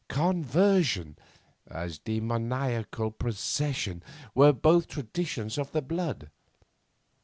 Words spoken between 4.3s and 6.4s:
were both traditions of the blood.